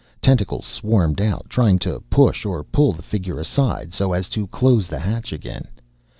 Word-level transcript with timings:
Tentacles 0.19 0.65
swarmed 0.65 1.21
out, 1.21 1.45
trying 1.47 1.77
to 1.77 1.99
push 2.09 2.43
or 2.43 2.63
pull 2.63 2.91
the 2.91 3.03
figure 3.03 3.37
aside 3.39 3.93
so 3.93 4.13
as 4.13 4.29
to 4.29 4.47
close 4.47 4.87
the 4.87 4.97
hatch 4.97 5.31
again. 5.31 5.67